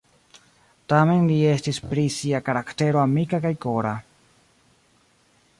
[0.93, 3.97] Tamen li estis pri sia karaktero amika kaj kora.